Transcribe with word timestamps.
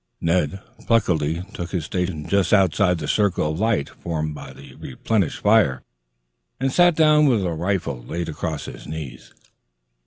Ned 0.19 0.59
pluckily 0.87 1.43
took 1.53 1.69
his 1.69 1.85
station 1.85 2.27
just 2.27 2.53
outside 2.53 2.97
the 2.97 3.07
circle 3.07 3.51
of 3.51 3.59
light 3.59 3.87
formed 3.87 4.33
by 4.33 4.51
the 4.51 4.73
replenished 4.73 5.37
fire, 5.37 5.83
and 6.59 6.71
sat 6.71 6.95
down 6.95 7.27
with 7.27 7.43
rifle 7.43 8.01
laid 8.01 8.27
across 8.27 8.65
his 8.65 8.87
knees. 8.87 9.31